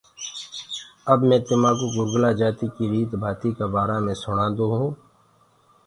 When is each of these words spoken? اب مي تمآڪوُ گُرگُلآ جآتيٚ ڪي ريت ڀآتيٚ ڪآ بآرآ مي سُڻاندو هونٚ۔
اب 1.11 1.19
مي 1.27 1.37
تمآڪوُ 1.47 1.85
گُرگُلآ 1.95 2.31
جآتيٚ 2.39 2.73
ڪي 2.75 2.85
ريت 2.91 3.11
ڀآتيٚ 3.21 3.55
ڪآ 3.57 3.65
بآرآ 3.73 3.97
مي 4.05 4.13
سُڻاندو 4.23 4.65
هونٚ۔ 4.71 4.95